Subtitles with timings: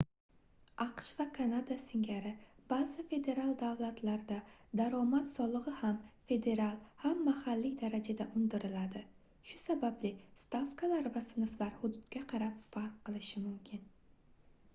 [0.83, 2.31] aqsh va kanada singari
[2.71, 4.37] baʼzi federal davlatlarda
[4.81, 5.99] daromad soligʻi ham
[6.31, 9.05] federal ham mahalliy darajada undiriladi
[9.51, 13.85] shu sababli stavkalar va sinflar hududga qarab farq qilishi mumkin